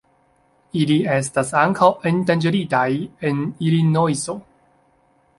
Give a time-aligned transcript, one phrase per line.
[0.83, 2.85] Ili estas ankaŭ endanĝeritaj
[3.31, 4.35] en Ilinojso.